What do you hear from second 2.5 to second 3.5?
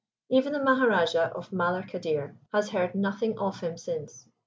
has heard nothing